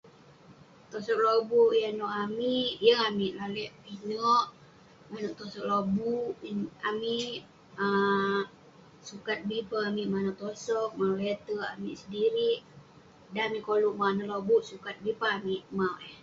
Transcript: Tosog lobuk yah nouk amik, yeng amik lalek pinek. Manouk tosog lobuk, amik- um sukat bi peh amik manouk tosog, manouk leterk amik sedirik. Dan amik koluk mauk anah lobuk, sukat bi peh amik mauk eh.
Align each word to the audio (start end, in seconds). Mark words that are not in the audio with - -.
Tosog 0.89 1.19
lobuk 1.27 1.71
yah 1.81 1.93
nouk 1.97 2.15
amik, 2.23 2.71
yeng 2.85 3.03
amik 3.09 3.35
lalek 3.39 3.71
pinek. 3.83 4.45
Manouk 5.11 5.37
tosog 5.39 5.67
lobuk, 5.71 6.29
amik- 6.89 7.43
um 7.83 8.39
sukat 9.07 9.39
bi 9.47 9.57
peh 9.69 9.83
amik 9.89 10.11
manouk 10.13 10.39
tosog, 10.41 10.89
manouk 10.97 11.21
leterk 11.23 11.69
amik 11.73 11.99
sedirik. 12.01 12.59
Dan 13.33 13.45
amik 13.47 13.65
koluk 13.67 13.95
mauk 13.97 14.11
anah 14.11 14.29
lobuk, 14.31 14.61
sukat 14.69 14.95
bi 15.03 15.11
peh 15.19 15.31
amik 15.37 15.61
mauk 15.77 15.99
eh. 16.09 16.15